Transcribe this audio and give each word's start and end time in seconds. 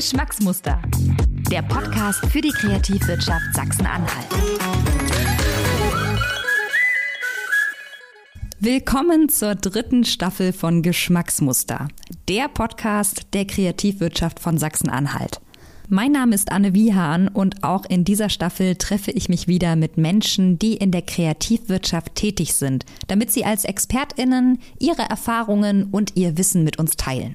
Geschmacksmuster. 0.00 0.80
Der 1.50 1.60
Podcast 1.60 2.24
für 2.32 2.40
die 2.40 2.52
Kreativwirtschaft 2.52 3.54
Sachsen-Anhalt. 3.54 4.26
Willkommen 8.60 9.28
zur 9.28 9.56
dritten 9.56 10.04
Staffel 10.04 10.54
von 10.54 10.80
Geschmacksmuster, 10.80 11.88
der 12.30 12.48
Podcast 12.48 13.26
der 13.34 13.44
Kreativwirtschaft 13.44 14.40
von 14.40 14.56
Sachsen-Anhalt. 14.56 15.42
Mein 15.90 16.12
Name 16.12 16.34
ist 16.34 16.50
Anne 16.50 16.72
Wiehan 16.72 17.28
und 17.28 17.62
auch 17.62 17.84
in 17.84 18.04
dieser 18.06 18.30
Staffel 18.30 18.76
treffe 18.76 19.10
ich 19.10 19.28
mich 19.28 19.48
wieder 19.48 19.76
mit 19.76 19.98
Menschen, 19.98 20.58
die 20.58 20.78
in 20.78 20.92
der 20.92 21.02
Kreativwirtschaft 21.02 22.14
tätig 22.14 22.54
sind, 22.54 22.86
damit 23.08 23.32
sie 23.32 23.44
als 23.44 23.66
Expertinnen 23.66 24.60
ihre 24.78 25.02
Erfahrungen 25.02 25.88
und 25.90 26.16
ihr 26.16 26.38
Wissen 26.38 26.64
mit 26.64 26.78
uns 26.78 26.96
teilen. 26.96 27.34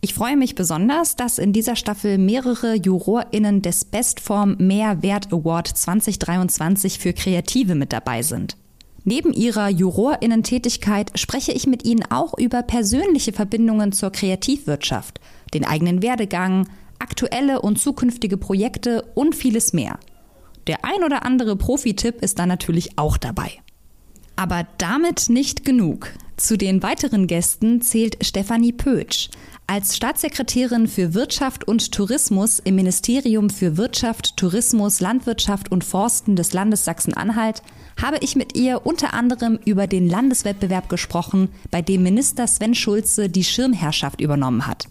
Ich 0.00 0.14
freue 0.14 0.36
mich 0.36 0.54
besonders, 0.54 1.16
dass 1.16 1.38
in 1.38 1.52
dieser 1.52 1.74
Staffel 1.74 2.18
mehrere 2.18 2.74
JurorInnen 2.74 3.62
des 3.62 3.84
Bestform 3.84 4.56
Mehrwert 4.58 5.32
Award 5.32 5.68
2023 5.68 6.98
für 6.98 7.12
Kreative 7.12 7.74
mit 7.74 7.92
dabei 7.92 8.22
sind. 8.22 8.56
Neben 9.04 9.32
ihrer 9.32 9.68
JurorInnen-Tätigkeit 9.68 11.16
spreche 11.18 11.52
ich 11.52 11.66
mit 11.66 11.84
ihnen 11.84 12.04
auch 12.10 12.36
über 12.36 12.62
persönliche 12.62 13.32
Verbindungen 13.32 13.92
zur 13.92 14.10
Kreativwirtschaft, 14.10 15.20
den 15.54 15.64
eigenen 15.64 16.02
Werdegang, 16.02 16.68
aktuelle 16.98 17.62
und 17.62 17.78
zukünftige 17.78 18.36
Projekte 18.36 19.02
und 19.14 19.34
vieles 19.34 19.72
mehr. 19.72 19.98
Der 20.66 20.84
ein 20.84 21.04
oder 21.04 21.24
andere 21.24 21.56
Profi-Tipp 21.56 22.20
ist 22.20 22.38
da 22.38 22.46
natürlich 22.46 22.98
auch 22.98 23.16
dabei. 23.16 23.52
Aber 24.34 24.66
damit 24.78 25.28
nicht 25.28 25.64
genug. 25.64 26.12
Zu 26.36 26.58
den 26.58 26.82
weiteren 26.82 27.26
Gästen 27.26 27.80
zählt 27.80 28.24
Stefanie 28.24 28.72
Pötsch. 28.72 29.30
Als 29.66 29.96
Staatssekretärin 29.96 30.86
für 30.86 31.14
Wirtschaft 31.14 31.66
und 31.66 31.92
Tourismus 31.92 32.58
im 32.58 32.74
Ministerium 32.74 33.48
für 33.48 33.78
Wirtschaft, 33.78 34.36
Tourismus, 34.36 35.00
Landwirtschaft 35.00 35.72
und 35.72 35.82
Forsten 35.82 36.36
des 36.36 36.52
Landes 36.52 36.84
Sachsen-Anhalt 36.84 37.62
habe 38.00 38.18
ich 38.20 38.36
mit 38.36 38.54
ihr 38.54 38.84
unter 38.84 39.14
anderem 39.14 39.58
über 39.64 39.86
den 39.86 40.08
Landeswettbewerb 40.08 40.90
gesprochen, 40.90 41.48
bei 41.70 41.80
dem 41.80 42.02
Minister 42.02 42.46
Sven 42.46 42.74
Schulze 42.74 43.30
die 43.30 43.44
Schirmherrschaft 43.44 44.20
übernommen 44.20 44.66
hat. 44.66 44.88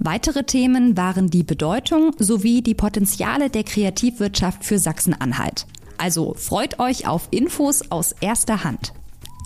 Weitere 0.00 0.42
Themen 0.42 0.96
waren 0.96 1.30
die 1.30 1.44
Bedeutung 1.44 2.12
sowie 2.18 2.60
die 2.60 2.74
Potenziale 2.74 3.50
der 3.50 3.62
Kreativwirtschaft 3.62 4.64
für 4.64 4.80
Sachsen-Anhalt. 4.80 5.66
Also 5.96 6.34
freut 6.34 6.80
euch 6.80 7.06
auf 7.06 7.28
Infos 7.30 7.88
aus 7.92 8.12
erster 8.20 8.64
Hand. 8.64 8.92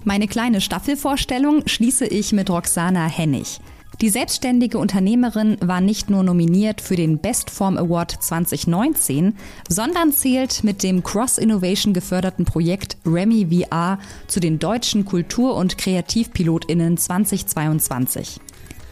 Meine 0.08 0.28
kleine 0.28 0.60
Staffelvorstellung 0.60 1.66
schließe 1.66 2.06
ich 2.06 2.32
mit 2.32 2.48
Roxana 2.48 3.06
Hennig. 3.06 3.58
Die 4.00 4.08
selbstständige 4.08 4.78
Unternehmerin 4.78 5.56
war 5.60 5.80
nicht 5.80 6.10
nur 6.10 6.22
nominiert 6.22 6.80
für 6.80 6.94
den 6.94 7.18
Best 7.18 7.50
Form 7.50 7.76
Award 7.76 8.12
2019, 8.22 9.34
sondern 9.68 10.12
zählt 10.12 10.62
mit 10.62 10.84
dem 10.84 11.02
Cross 11.02 11.38
Innovation 11.38 11.92
geförderten 11.92 12.44
Projekt 12.44 12.98
Remy 13.04 13.48
VR 13.50 13.98
zu 14.28 14.38
den 14.38 14.60
deutschen 14.60 15.04
Kultur- 15.04 15.56
und 15.56 15.76
Kreativpilotinnen 15.76 16.96
2022. 16.96 18.38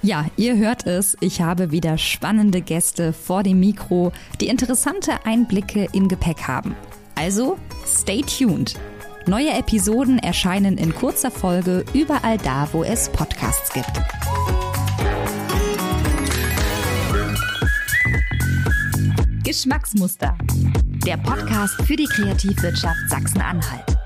Ja, 0.03 0.27
ihr 0.37 0.57
hört 0.57 0.85
es, 0.85 1.17
ich 1.21 1.41
habe 1.41 1.71
wieder 1.71 1.97
spannende 1.97 2.61
Gäste 2.61 3.13
vor 3.13 3.45
dem 3.45 3.61
Mikro, 3.61 4.11
die 4.41 4.49
interessante 4.49 5.25
Einblicke 5.25 5.87
im 5.93 6.09
Gepäck 6.09 6.49
haben. 6.49 6.75
Also, 7.15 7.57
stay 7.87 8.23
tuned. 8.23 8.75
Neue 9.27 9.53
Episoden 9.53 10.19
erscheinen 10.19 10.77
in 10.77 10.95
kurzer 10.95 11.31
Folge 11.31 11.87
überall 11.95 12.37
da, 12.37 12.69
wo 12.73 12.85
es 12.85 13.09
Podcasts 13.09 13.73
gibt. 13.73 13.91
Geschmacksmuster. 19.43 20.37
Der 21.07 21.17
Podcast 21.17 21.81
für 21.87 21.97
die 21.97 22.05
Kreativwirtschaft 22.05 23.01
Sachsen-Anhalt. 23.09 23.97